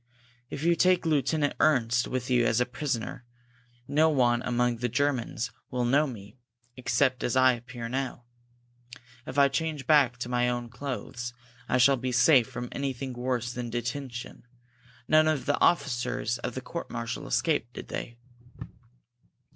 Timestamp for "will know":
5.69-6.07